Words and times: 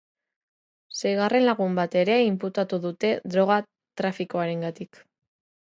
Seigarren 0.99 1.45
lagun 1.49 1.77
bat 1.81 1.97
ere 2.05 2.15
inputatu 2.31 2.81
dute 2.87 3.15
droga 3.35 3.61
trafikoarengatik. 4.03 5.05